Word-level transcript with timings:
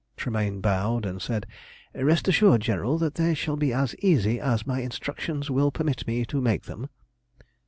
Tremayne 0.17 0.61
bowed 0.61 1.05
and 1.05 1.21
said 1.21 1.45
"Rest 1.93 2.27
assured, 2.27 2.61
General, 2.61 2.97
that 2.97 3.13
they 3.13 3.35
shall 3.35 3.55
be 3.55 3.71
as 3.71 3.95
easy 3.99 4.39
as 4.39 4.65
my 4.65 4.81
instructions 4.81 5.51
will 5.51 5.69
permit 5.69 6.07
me 6.07 6.25
to 6.25 6.41
make 6.41 6.63
them." 6.63 6.89